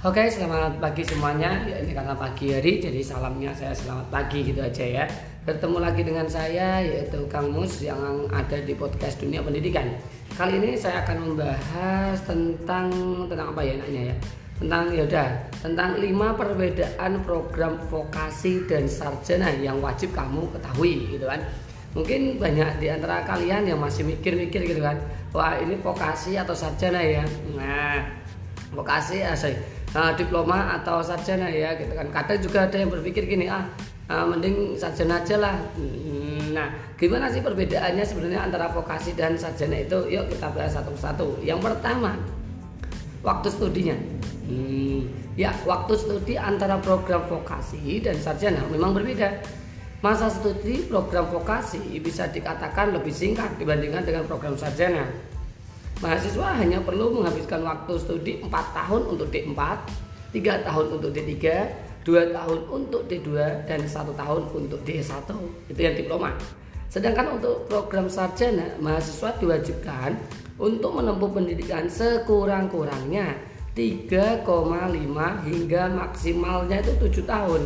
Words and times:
Oke, 0.00 0.32
selamat 0.32 0.80
pagi 0.80 1.04
semuanya. 1.04 1.60
Ya, 1.68 1.76
ini 1.84 1.92
karena 1.92 2.16
pagi 2.16 2.56
hari, 2.56 2.80
jadi 2.80 3.04
salamnya 3.04 3.52
saya 3.52 3.76
selamat 3.76 4.08
pagi 4.08 4.40
gitu 4.40 4.64
aja 4.64 4.80
ya. 4.80 5.04
Bertemu 5.44 5.76
lagi 5.76 6.00
dengan 6.00 6.24
saya 6.24 6.80
yaitu 6.80 7.20
Kang 7.28 7.52
Mus 7.52 7.84
yang 7.84 8.24
ada 8.32 8.64
di 8.64 8.72
podcast 8.72 9.20
Dunia 9.20 9.44
Pendidikan. 9.44 9.92
Kali 10.40 10.56
ini 10.56 10.72
saya 10.72 11.04
akan 11.04 11.16
membahas 11.20 12.16
tentang 12.24 12.88
tentang 13.28 13.52
apa 13.52 13.60
ya 13.60 13.76
nanya 13.76 14.02
ya? 14.08 14.16
Tentang 14.56 14.88
yaudah 14.96 15.28
tentang 15.60 16.00
lima 16.00 16.32
perbedaan 16.32 17.20
program 17.20 17.76
vokasi 17.92 18.64
dan 18.64 18.88
sarjana 18.88 19.52
yang 19.60 19.84
wajib 19.84 20.16
kamu 20.16 20.48
ketahui 20.56 21.12
gitu 21.12 21.28
kan. 21.28 21.44
Mungkin 21.92 22.40
banyak 22.40 22.80
di 22.80 22.88
antara 22.88 23.20
kalian 23.28 23.68
yang 23.68 23.76
masih 23.76 24.08
mikir-mikir 24.08 24.64
gitu 24.64 24.80
kan. 24.80 24.96
Wah, 25.36 25.60
ini 25.60 25.76
vokasi 25.76 26.40
atau 26.40 26.56
sarjana 26.56 27.04
ya. 27.04 27.20
Nah, 27.52 28.00
vokasi 28.72 29.20
asal 29.26 29.52
uh, 29.94 30.12
diploma 30.14 30.78
atau 30.80 31.02
sarjana 31.02 31.50
ya 31.50 31.74
gitu 31.78 31.92
kan. 31.94 32.08
Kadang 32.10 32.38
juga 32.42 32.58
ada 32.66 32.76
yang 32.76 32.90
berpikir 32.90 33.26
gini 33.26 33.46
ah 33.50 33.66
uh, 34.10 34.24
mending 34.26 34.74
sarjana 34.78 35.22
aja 35.22 35.36
lah. 35.38 35.56
Hmm, 35.78 36.54
nah 36.54 36.68
gimana 36.98 37.30
sih 37.30 37.42
perbedaannya 37.42 38.04
sebenarnya 38.04 38.40
antara 38.50 38.70
vokasi 38.70 39.14
dan 39.14 39.38
sarjana 39.38 39.82
itu? 39.82 39.98
Yuk 40.10 40.30
kita 40.34 40.50
bahas 40.54 40.74
satu 40.74 40.94
persatu 40.94 41.28
yang 41.42 41.58
pertama 41.62 42.14
waktu 43.22 43.48
studinya. 43.50 43.96
Hmm, 44.50 45.06
ya 45.38 45.54
waktu 45.62 45.94
studi 45.94 46.34
antara 46.34 46.82
program 46.82 47.22
vokasi 47.30 48.02
dan 48.02 48.18
sarjana 48.18 48.66
memang 48.70 48.94
berbeda. 48.96 49.60
Masa 50.00 50.32
studi 50.32 50.88
program 50.88 51.28
vokasi 51.28 52.00
bisa 52.00 52.24
dikatakan 52.24 52.96
lebih 52.96 53.12
singkat 53.12 53.52
dibandingkan 53.60 54.00
dengan 54.00 54.24
program 54.24 54.56
sarjana 54.56 55.04
Mahasiswa 56.00 56.56
hanya 56.56 56.80
perlu 56.80 57.12
menghabiskan 57.20 57.60
waktu 57.60 57.92
studi 58.00 58.32
4 58.40 58.48
tahun 58.48 59.02
untuk 59.04 59.28
D4, 59.28 59.60
3 60.32 60.64
tahun 60.64 60.86
untuk 60.96 61.12
D3, 61.12 61.36
2 62.08 62.32
tahun 62.32 62.58
untuk 62.72 63.04
D2 63.04 63.28
dan 63.68 63.84
1 63.84 64.08
tahun 64.16 64.42
untuk 64.48 64.80
D1. 64.80 65.28
Itu 65.68 65.76
yang 65.76 65.92
diploma. 65.92 66.32
Sedangkan 66.88 67.36
untuk 67.36 67.68
program 67.68 68.08
sarjana, 68.08 68.80
mahasiswa 68.80 69.36
diwajibkan 69.44 70.16
untuk 70.56 70.96
menempuh 70.96 71.30
pendidikan 71.36 71.84
sekurang-kurangnya 71.84 73.36
3,5 73.76 74.40
hingga 75.52 75.82
maksimalnya 75.92 76.80
itu 76.80 76.96
7 76.96 77.28
tahun. 77.28 77.62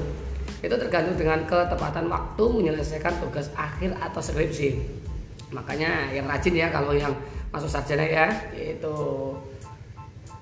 Itu 0.59 0.75
tergantung 0.75 1.15
dengan 1.15 1.47
ketepatan 1.47 2.11
waktu 2.11 2.45
menyelesaikan 2.51 3.15
tugas 3.23 3.47
akhir 3.55 3.95
atau 4.03 4.19
skripsi. 4.19 4.83
Makanya 5.55 6.11
yang 6.11 6.27
rajin 6.27 6.59
ya 6.59 6.67
kalau 6.75 6.91
yang 6.91 7.15
masuk 7.55 7.71
sarjana 7.71 8.03
ya 8.03 8.27
itu 8.59 8.97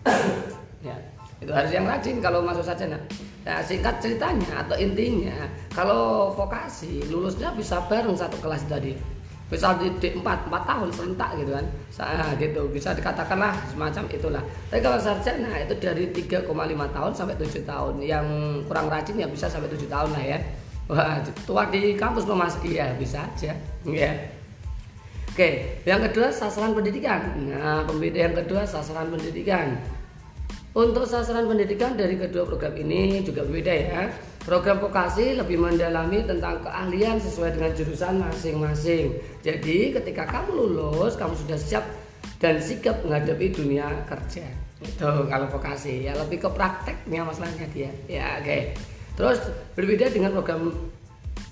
ya 0.88 0.96
itu 1.44 1.52
harus 1.52 1.68
yang 1.68 1.84
rajin 1.84 2.24
kalau 2.24 2.40
masuk 2.40 2.64
sarjana. 2.64 2.96
Nah 3.44 3.60
singkat 3.60 4.00
ceritanya 4.00 4.64
atau 4.64 4.78
intinya 4.80 5.44
kalau 5.76 6.32
vokasi 6.32 7.04
lulusnya 7.12 7.52
bisa 7.52 7.84
bareng 7.84 8.16
satu 8.16 8.40
kelas 8.40 8.64
tadi. 8.64 8.96
Bisa 9.52 9.76
di 9.76 9.92
D4 10.00 10.24
4 10.24 10.48
tahun 10.48 10.88
serentak 10.96 11.36
gitu 11.36 11.52
kan. 11.52 11.66
Nah, 12.00 12.32
gitu 12.40 12.72
bisa 12.72 12.96
dikatakanlah 12.96 13.52
semacam 13.68 14.08
itulah. 14.08 14.40
Tapi 14.72 14.80
kalau 14.80 14.96
sarjana 14.96 15.52
itu 15.60 15.76
dari 15.76 16.08
3,5 16.08 16.48
tahun 16.96 17.12
sampai 17.12 17.36
7 17.36 17.60
tahun. 17.68 18.00
Yang 18.00 18.26
kurang 18.64 18.88
rajin 18.88 19.20
ya 19.20 19.28
bisa 19.28 19.52
sampai 19.52 19.68
7 19.68 19.84
tahun 19.92 20.08
lah 20.16 20.24
ya. 20.24 20.38
Wah 20.88 21.20
tua 21.44 21.68
di 21.68 22.00
kampus 22.00 22.24
mas 22.32 22.56
iya 22.64 22.96
bisa 22.96 23.28
aja 23.28 23.52
ya 23.84 24.12
Oke, 25.32 25.80
yang 25.88 26.04
kedua 26.04 26.28
sasaran 26.28 26.76
pendidikan. 26.76 27.24
Nah, 27.48 27.88
pembeda 27.88 28.28
yang 28.28 28.36
kedua 28.36 28.68
sasaran 28.68 29.08
pendidikan. 29.08 29.80
Untuk 30.76 31.08
sasaran 31.08 31.48
pendidikan 31.48 31.96
dari 31.96 32.20
kedua 32.20 32.44
program 32.44 32.76
ini 32.76 33.24
juga 33.24 33.40
berbeda 33.48 33.72
ya. 33.72 34.12
Program 34.44 34.76
vokasi 34.84 35.40
lebih 35.40 35.56
mendalami 35.56 36.20
tentang 36.28 36.60
keahlian 36.60 37.16
sesuai 37.16 37.56
dengan 37.56 37.72
jurusan 37.72 38.20
masing-masing. 38.20 39.16
Jadi 39.40 39.96
ketika 39.96 40.28
kamu 40.28 40.52
lulus, 40.52 41.16
kamu 41.16 41.32
sudah 41.48 41.56
siap 41.56 41.84
dan 42.36 42.60
sigap 42.60 43.00
menghadapi 43.00 43.56
dunia 43.56 43.88
kerja. 44.04 44.44
Itu 44.84 45.32
kalau 45.32 45.48
vokasi 45.48 46.12
ya 46.12 46.12
lebih 46.12 46.44
ke 46.44 46.48
prakteknya 46.52 47.24
masalahnya 47.24 47.64
dia. 47.72 47.88
Ya 48.04 48.36
oke. 48.36 48.76
Terus 49.16 49.40
berbeda 49.80 50.12
dengan 50.12 50.36
program 50.36 50.91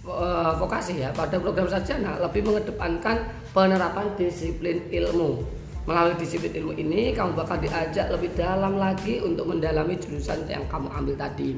uh, 0.07 0.53
vokasi 0.57 1.03
ya 1.05 1.11
pada 1.13 1.37
program 1.37 1.69
sarjana 1.69 2.17
lebih 2.21 2.47
mengedepankan 2.47 3.27
penerapan 3.53 4.07
disiplin 4.17 4.81
ilmu. 4.89 5.43
Melalui 5.89 6.15
disiplin 6.21 6.53
ilmu 6.55 6.73
ini 6.77 7.17
kamu 7.17 7.35
bakal 7.35 7.57
diajak 7.59 8.13
lebih 8.13 8.31
dalam 8.37 8.77
lagi 8.77 9.19
untuk 9.25 9.49
mendalami 9.49 9.97
jurusan 9.97 10.47
yang 10.47 10.63
kamu 10.69 10.87
ambil 10.93 11.17
tadi. 11.17 11.57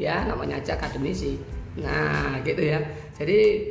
Ya 0.00 0.24
namanya 0.24 0.58
aja 0.62 0.78
akademisi. 0.78 1.38
Nah 1.78 2.40
gitu 2.46 2.62
ya. 2.62 2.80
Jadi 3.18 3.70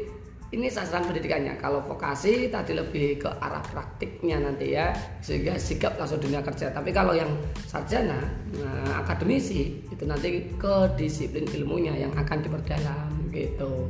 ini 0.54 0.70
sasaran 0.70 1.10
pendidikannya. 1.10 1.58
Kalau 1.58 1.82
vokasi 1.82 2.54
tadi 2.54 2.78
lebih 2.78 3.26
ke 3.26 3.30
arah 3.42 3.66
praktiknya 3.66 4.38
nanti 4.38 4.78
ya 4.78 4.94
sehingga 5.20 5.58
sikap 5.58 5.98
langsung 5.98 6.22
dunia 6.22 6.46
kerja. 6.46 6.70
Tapi 6.70 6.94
kalau 6.94 7.18
yang 7.18 7.30
sarjana 7.66 8.22
nah, 8.62 9.02
akademisi 9.02 9.82
itu 9.90 10.04
nanti 10.06 10.54
ke 10.54 10.76
disiplin 10.94 11.50
ilmunya 11.50 11.98
yang 11.98 12.14
akan 12.14 12.46
diperdalam 12.46 13.10
gitu. 13.34 13.90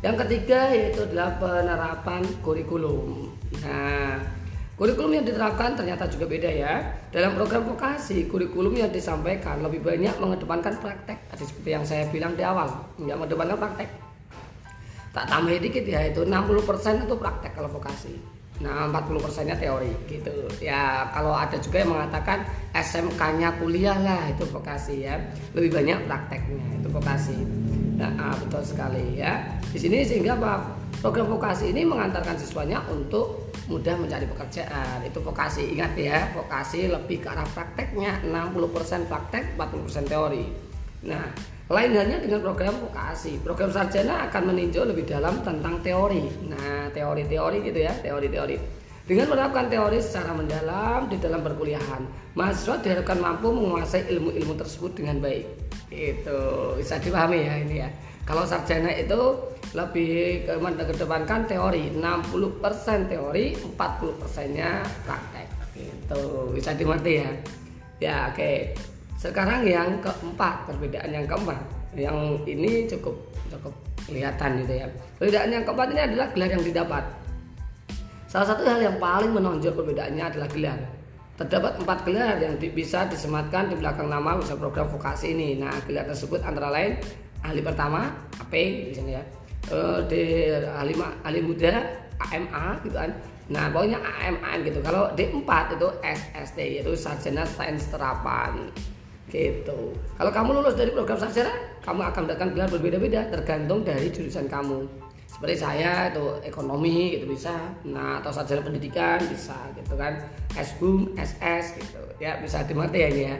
Yang 0.00 0.16
ketiga 0.24 0.72
yaitu 0.72 1.04
adalah 1.04 1.36
penerapan 1.36 2.24
kurikulum. 2.40 3.28
Nah 3.60 4.16
kurikulum 4.80 5.20
yang 5.20 5.26
diterapkan 5.28 5.76
ternyata 5.76 6.08
juga 6.08 6.24
beda 6.24 6.48
ya. 6.48 6.74
Dalam 7.12 7.36
program 7.36 7.68
vokasi 7.68 8.24
kurikulum 8.32 8.72
yang 8.80 8.88
disampaikan 8.88 9.60
lebih 9.60 9.84
banyak 9.84 10.16
mengedepankan 10.16 10.80
praktek. 10.80 11.20
Tadi 11.28 11.44
seperti 11.44 11.70
yang 11.76 11.84
saya 11.84 12.08
bilang 12.08 12.32
di 12.32 12.40
awal 12.48 12.72
yang 12.96 13.20
mengedepankan 13.20 13.60
praktek 13.60 14.07
tak 15.18 15.34
tambah 15.34 15.50
dikit 15.58 15.82
ya 15.82 16.06
itu 16.06 16.22
60% 16.22 17.02
itu 17.02 17.14
praktek 17.18 17.58
kalau 17.58 17.66
vokasi 17.74 18.14
nah 18.58 18.90
40 18.90 19.22
persennya 19.22 19.54
teori 19.54 19.90
gitu. 20.10 20.34
Ya 20.58 21.06
kalau 21.14 21.30
ada 21.30 21.54
juga 21.62 21.78
yang 21.78 21.94
mengatakan 21.94 22.42
SMK-nya 22.74 23.54
kuliah 23.62 23.94
lah 24.02 24.26
itu 24.34 24.42
vokasi 24.50 25.06
ya. 25.06 25.14
Lebih 25.54 25.78
banyak 25.78 25.98
prakteknya 26.10 26.66
itu 26.78 26.88
vokasi 26.90 27.38
nah 27.98 28.14
ah, 28.18 28.34
betul 28.38 28.62
sekali 28.62 29.18
ya. 29.18 29.42
Di 29.74 29.78
sini 29.78 30.06
sehingga 30.06 30.38
apa? 30.38 30.74
Program 31.02 31.30
vokasi 31.30 31.70
ini 31.70 31.86
mengantarkan 31.86 32.34
siswanya 32.38 32.82
untuk 32.90 33.54
mudah 33.70 33.94
mencari 33.94 34.26
pekerjaan. 34.26 35.06
Itu 35.06 35.22
vokasi 35.22 35.74
ingat 35.74 35.94
ya 35.94 36.30
vokasi 36.34 36.90
lebih 36.90 37.22
ke 37.22 37.30
arah 37.30 37.46
prakteknya. 37.54 38.22
60% 38.26 39.06
praktek 39.06 39.54
40% 39.54 40.10
teori 40.10 40.67
nah 41.02 41.30
lain 41.68 41.92
halnya 41.92 42.16
dengan 42.16 42.40
program 42.40 42.72
vokasi. 42.80 43.44
Program 43.44 43.68
sarjana 43.68 44.32
akan 44.32 44.42
meninjau 44.52 44.88
lebih 44.88 45.04
dalam 45.04 45.44
tentang 45.44 45.84
teori. 45.84 46.24
Nah, 46.48 46.88
teori-teori 46.96 47.60
gitu 47.60 47.84
ya, 47.84 47.92
teori-teori. 48.00 48.56
Dengan 49.04 49.28
menerapkan 49.28 49.68
teori 49.68 50.00
secara 50.00 50.32
mendalam 50.32 51.12
di 51.12 51.20
dalam 51.20 51.44
perkuliahan, 51.44 52.32
mahasiswa 52.32 52.80
diharapkan 52.80 53.20
mampu 53.20 53.52
menguasai 53.52 54.08
ilmu-ilmu 54.16 54.56
tersebut 54.56 54.96
dengan 54.96 55.20
baik. 55.20 55.44
Itu 55.92 56.40
bisa 56.80 56.96
dipahami 57.00 57.40
ya 57.44 57.54
ini 57.60 57.76
ya. 57.84 57.88
Kalau 58.24 58.44
sarjana 58.48 58.92
itu 58.92 59.20
lebih 59.72 60.44
mengedepankan 60.60 61.48
teori, 61.48 61.92
60% 61.96 63.12
teori, 63.12 63.56
40%-nya 63.76 64.84
praktek. 65.04 65.48
Itu 65.76 66.52
bisa 66.52 66.72
dimengerti 66.72 67.12
ya. 67.20 67.30
Ya, 68.00 68.16
oke. 68.32 68.36
Okay. 68.36 68.56
Sekarang 69.18 69.66
yang 69.66 69.98
keempat, 69.98 70.70
perbedaan 70.70 71.10
yang 71.10 71.26
keempat, 71.26 71.58
yang 71.98 72.38
ini 72.46 72.86
cukup 72.86 73.18
cukup 73.50 73.74
kelihatan 74.06 74.62
gitu 74.62 74.72
ya. 74.78 74.86
Perbedaan 75.18 75.50
yang 75.50 75.64
keempat 75.66 75.88
ini 75.90 76.00
adalah 76.06 76.26
gelar 76.30 76.50
yang 76.54 76.64
didapat. 76.64 77.04
Salah 78.30 78.46
satu 78.54 78.62
hal 78.62 78.78
yang 78.78 78.96
paling 79.02 79.34
menonjol 79.34 79.74
perbedaannya 79.74 80.22
adalah 80.22 80.48
gelar. 80.54 80.78
Terdapat 81.34 81.82
empat 81.82 81.98
gelar 82.06 82.38
yang 82.38 82.54
bisa 82.62 83.10
disematkan 83.10 83.74
di 83.74 83.76
belakang 83.78 84.06
nama 84.06 84.38
usaha 84.38 84.54
program 84.54 84.86
vokasi 84.86 85.34
ini. 85.34 85.58
Nah, 85.58 85.74
gelar 85.90 86.06
tersebut 86.06 86.38
antara 86.46 86.70
lain 86.70 87.02
ahli 87.42 87.58
pertama 87.62 88.10
AP 88.38 88.54
di 88.90 88.92
sini 88.94 89.18
ya, 89.18 89.22
uh, 89.74 89.98
di 90.06 90.50
ahli 90.54 90.94
ahli 91.26 91.40
muda 91.42 91.74
AMA 92.22 92.86
gitu 92.86 92.94
kan. 92.94 93.10
Nah, 93.48 93.66
pokoknya 93.72 93.98
AMA 93.98 94.62
gitu. 94.62 94.78
Kalau 94.84 95.10
D4 95.18 95.50
itu 95.74 95.88
SST 96.06 96.58
yaitu 96.58 96.92
sarjana 96.94 97.42
sains 97.48 97.88
terapan. 97.90 98.70
Gitu. 99.28 99.92
Kalau 100.16 100.32
kamu 100.32 100.50
lulus 100.60 100.74
dari 100.74 100.90
program 100.96 101.20
sarjana, 101.20 101.52
kamu 101.84 102.00
akan 102.00 102.20
mendapatkan 102.24 102.50
gelar 102.56 102.68
berbeda-beda 102.72 103.20
tergantung 103.28 103.84
dari 103.84 104.08
jurusan 104.08 104.48
kamu. 104.48 104.88
Seperti 105.28 105.54
saya 105.60 106.08
itu 106.08 106.24
ekonomi 106.42 107.14
gitu 107.14 107.28
bisa, 107.28 107.54
nah 107.84 108.18
atau 108.18 108.32
sarjana 108.32 108.64
pendidikan 108.64 109.20
bisa 109.28 109.54
gitu 109.76 109.94
kan, 109.94 110.16
SBUM, 110.56 111.12
SS 111.14 111.76
gitu. 111.76 112.00
Ya 112.18 112.40
bisa 112.40 112.64
dimengerti 112.64 112.98
ya 113.04 113.10
ya. 113.12 113.36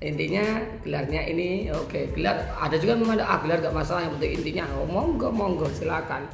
Intinya 0.00 0.44
gelarnya 0.80 1.22
ini 1.28 1.68
oke 1.68 1.92
okay. 1.92 2.04
gelar 2.16 2.40
ada 2.56 2.72
juga 2.80 2.96
memang 2.96 3.20
ada 3.20 3.36
ah, 3.36 3.38
gelar 3.44 3.60
gak 3.60 3.76
masalah 3.76 4.00
yang 4.08 4.16
penting 4.16 4.32
intinya 4.40 4.64
oh, 4.80 4.88
monggo 4.88 5.28
monggo 5.30 5.68
silakan. 5.70 6.26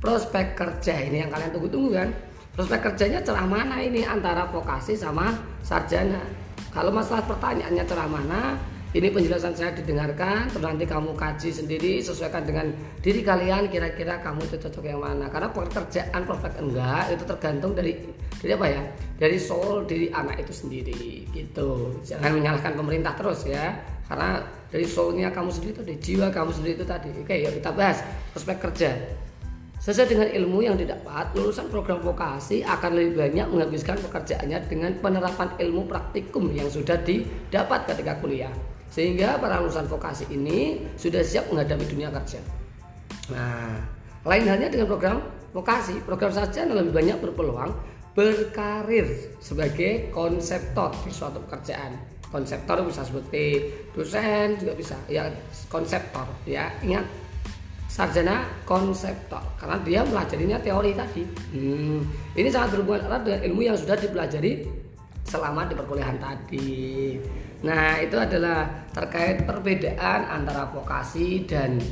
Prospek 0.00 0.56
kerja 0.56 0.96
ini 0.96 1.20
yang 1.20 1.30
kalian 1.30 1.52
tunggu-tunggu 1.52 1.90
kan. 1.92 2.08
Prospek 2.56 2.80
kerjanya 2.90 3.20
cerah 3.20 3.44
mana 3.44 3.82
ini 3.84 4.02
antara 4.02 4.48
vokasi 4.48 4.96
sama 4.96 5.36
sarjana 5.60 6.22
kalau 6.70 6.90
masalah 6.94 7.26
pertanyaannya 7.26 7.84
cerah 7.86 8.08
mana 8.08 8.58
ini 8.90 9.06
penjelasan 9.06 9.54
saya 9.54 9.70
didengarkan 9.70 10.50
terus 10.50 10.66
nanti 10.66 10.82
kamu 10.82 11.14
kaji 11.14 11.54
sendiri 11.54 12.02
sesuaikan 12.02 12.42
dengan 12.42 12.74
diri 12.98 13.22
kalian 13.22 13.70
kira-kira 13.70 14.18
kamu 14.18 14.42
itu 14.50 14.58
cocok 14.66 14.82
yang 14.82 14.98
mana. 14.98 15.30
Karena 15.30 15.46
pekerjaan 15.54 16.26
prospek 16.26 16.58
enggak 16.58 17.14
itu 17.14 17.22
tergantung 17.22 17.70
dari 17.78 18.02
dari 18.42 18.50
apa 18.50 18.66
ya? 18.66 18.82
Dari 19.14 19.38
soul 19.38 19.86
diri 19.86 20.10
anak 20.10 20.42
itu 20.42 20.50
sendiri 20.50 21.22
gitu. 21.30 22.02
Jangan 22.02 22.34
menyalahkan 22.34 22.74
pemerintah 22.74 23.14
terus 23.14 23.46
ya. 23.46 23.78
Karena 24.10 24.42
dari 24.66 24.82
soulnya 24.82 25.30
kamu 25.30 25.54
sendiri 25.54 25.70
itu 25.70 25.82
dari 25.86 25.98
jiwa 26.02 26.26
kamu 26.34 26.50
sendiri 26.50 26.74
itu 26.82 26.86
tadi. 26.90 27.14
Oke 27.14 27.46
ya 27.46 27.50
kita 27.54 27.70
bahas 27.70 28.02
prospek 28.34 28.58
kerja 28.58 28.90
Sesuai 29.80 30.12
dengan 30.12 30.28
ilmu 30.28 30.60
yang 30.60 30.76
didapat, 30.76 31.32
lulusan 31.32 31.72
program 31.72 32.04
vokasi 32.04 32.60
akan 32.60 33.00
lebih 33.00 33.16
banyak 33.16 33.48
menghabiskan 33.48 33.96
pekerjaannya 33.96 34.68
dengan 34.68 34.92
penerapan 35.00 35.56
ilmu 35.56 35.88
praktikum 35.88 36.52
yang 36.52 36.68
sudah 36.68 37.00
didapat 37.00 37.88
ketika 37.88 38.20
kuliah. 38.20 38.52
Sehingga 38.92 39.40
para 39.40 39.56
lulusan 39.56 39.88
vokasi 39.88 40.28
ini 40.36 40.84
sudah 41.00 41.24
siap 41.24 41.48
menghadapi 41.48 41.88
dunia 41.88 42.12
kerja. 42.12 42.44
Nah, 43.32 43.80
lain 44.28 44.44
halnya 44.52 44.68
dengan 44.68 44.84
program 44.84 45.24
vokasi, 45.56 46.04
program 46.04 46.28
sarjana 46.28 46.76
lebih 46.76 46.92
banyak 46.92 47.16
berpeluang 47.16 47.72
berkarir 48.12 49.32
sebagai 49.40 50.12
konseptor 50.12 50.92
di 51.08 51.10
suatu 51.14 51.40
pekerjaan. 51.48 51.96
Konseptor 52.28 52.84
bisa 52.84 53.00
seperti 53.00 53.72
dosen 53.96 54.60
juga 54.60 54.76
bisa, 54.76 55.00
ya 55.08 55.32
konseptor 55.72 56.28
ya. 56.44 56.68
Ingat 56.84 57.29
sarjana 57.90 58.46
konseptor 58.62 59.42
karena 59.58 59.76
dia 59.82 60.00
pelajarinya 60.06 60.62
teori 60.62 60.94
tadi. 60.94 61.26
Hmm, 61.50 62.06
ini 62.38 62.46
sangat 62.46 62.78
berhubungan 62.78 63.10
erat 63.10 63.26
dengan 63.26 63.40
ilmu 63.50 63.60
yang 63.66 63.74
sudah 63.74 63.98
dipelajari 63.98 64.62
selama 65.26 65.66
di 65.66 65.74
perkuliahan 65.74 66.18
tadi. 66.22 67.18
Nah, 67.66 67.98
itu 67.98 68.14
adalah 68.14 68.70
terkait 68.94 69.42
perbedaan 69.42 70.22
antara 70.30 70.70
vokasi 70.70 71.42
dan 71.50 71.82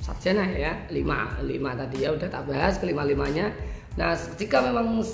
sarjana 0.00 0.48
ya. 0.48 0.72
Lima, 0.88 1.36
lima 1.44 1.76
tadi 1.76 2.08
ya 2.08 2.16
udah 2.16 2.26
tak 2.32 2.48
bahas 2.48 2.80
kelima-limanya. 2.80 3.52
Nah, 4.00 4.16
jika 4.16 4.64
memang 4.64 5.04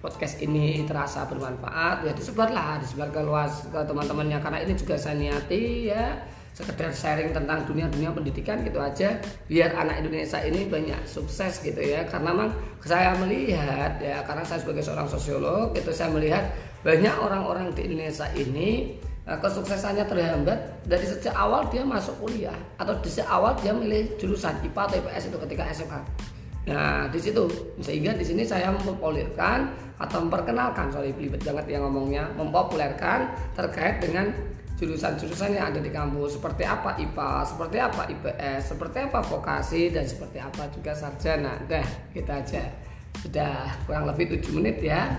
podcast 0.00 0.40
ini 0.40 0.86
terasa 0.86 1.26
bermanfaat 1.26 2.06
ya 2.06 2.14
disebarlah 2.14 2.78
disebar 2.78 3.10
ke 3.10 3.18
luas 3.18 3.66
ke 3.66 3.82
teman-temannya 3.82 4.38
karena 4.38 4.58
ini 4.62 4.78
juga 4.78 4.94
saya 4.94 5.18
niati 5.18 5.90
ya 5.90 6.22
sekedar 6.58 6.90
sharing 6.90 7.30
tentang 7.30 7.62
dunia-dunia 7.70 8.10
pendidikan 8.10 8.66
gitu 8.66 8.82
aja 8.82 9.22
biar 9.46 9.70
anak 9.78 10.02
Indonesia 10.02 10.42
ini 10.42 10.66
banyak 10.66 10.98
sukses 11.06 11.62
gitu 11.62 11.78
ya. 11.78 12.02
Karena 12.10 12.34
memang 12.34 12.50
saya 12.82 13.14
melihat 13.22 14.02
ya 14.02 14.26
karena 14.26 14.42
saya 14.42 14.58
sebagai 14.66 14.82
seorang 14.82 15.06
sosiolog 15.06 15.70
itu 15.78 15.94
saya 15.94 16.10
melihat 16.10 16.50
banyak 16.82 17.14
orang-orang 17.14 17.70
di 17.78 17.86
Indonesia 17.86 18.26
ini 18.34 18.98
eh, 19.22 19.38
kesuksesannya 19.38 20.02
terhambat 20.10 20.82
dari 20.82 21.06
sejak 21.06 21.38
awal 21.38 21.70
dia 21.70 21.86
masuk 21.86 22.18
kuliah 22.18 22.58
atau 22.82 22.98
di 22.98 23.06
sejak 23.06 23.30
awal 23.30 23.54
dia 23.62 23.70
milih 23.70 24.18
jurusan 24.18 24.58
IPA 24.66 24.82
atau 24.82 24.96
IPS 24.98 25.24
itu 25.30 25.38
ketika 25.46 25.62
SMA 25.70 26.02
Nah, 26.68 27.08
di 27.08 27.16
situ 27.16 27.48
sehingga 27.80 28.12
di 28.12 28.20
sini 28.20 28.44
saya 28.44 28.68
mempopulerkan 28.68 29.72
atau 29.96 30.20
memperkenalkan 30.20 30.92
sorry 30.92 31.16
belibet 31.16 31.40
banget 31.40 31.64
yang 31.72 31.88
ngomongnya 31.88 32.28
mempopulerkan 32.36 33.32
terkait 33.56 34.04
dengan 34.04 34.28
jurusan-jurusan 34.78 35.58
yang 35.58 35.74
ada 35.74 35.82
di 35.82 35.90
kampus 35.90 36.38
seperti 36.38 36.62
apa 36.62 36.94
IPA, 36.96 37.32
seperti 37.42 37.76
apa 37.82 38.02
IPS, 38.06 38.60
seperti 38.70 38.98
apa 39.10 39.18
vokasi 39.26 39.90
dan 39.90 40.06
seperti 40.06 40.38
apa 40.38 40.70
juga 40.70 40.94
sarjana. 40.94 41.58
Dah, 41.66 41.86
kita 42.14 42.38
aja. 42.38 42.62
Sudah 43.18 43.74
kurang 43.82 44.06
lebih 44.06 44.38
7 44.38 44.54
menit 44.54 44.78
ya. 44.78 45.18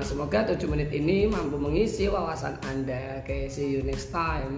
Semoga 0.00 0.48
7 0.48 0.64
menit 0.64 0.88
ini 0.96 1.28
mampu 1.28 1.60
mengisi 1.60 2.08
wawasan 2.08 2.56
Anda. 2.64 3.20
Oke, 3.20 3.52
see 3.52 3.76
you 3.76 3.84
next 3.84 4.08
time. 4.08 4.56